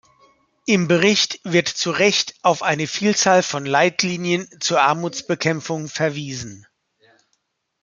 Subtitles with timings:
[0.65, 6.65] Im Bericht wird zu Recht auf eine Vielzahl von Leitlinien zur Armutsbekämpfung verwiesen.